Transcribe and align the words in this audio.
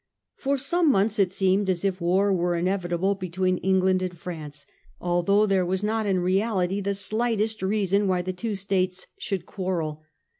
F 0.35 0.47
or 0.47 0.57
some 0.57 0.91
months 0.91 1.19
it 1.19 1.31
seemed 1.31 1.69
as 1.69 1.85
if 1.85 2.01
war 2.01 2.33
were 2.33 2.55
inevitable 2.55 3.13
between 3.13 3.59
England 3.59 4.01
and 4.01 4.17
France, 4.17 4.65
although 4.99 5.45
there 5.45 5.63
was 5.63 5.83
not 5.83 6.07
in 6.07 6.21
reality 6.21 6.81
the 6.81 6.95
slightest 6.95 7.61
reason 7.61 8.07
why 8.07 8.23
the 8.23 8.33
two 8.33 8.55
States 8.55 9.05
should 9.19 9.45
quarrel. 9.45 10.01